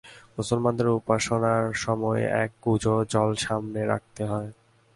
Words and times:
মুসলমানদের 0.37 0.87
উপাসনার 0.91 1.65
সময় 1.75 2.21
এক 2.43 2.51
কুঁজো 2.61 2.95
জল 3.09 3.29
সামনে 3.37 3.81
রাখতে 3.85 4.23
হয়। 4.25 4.49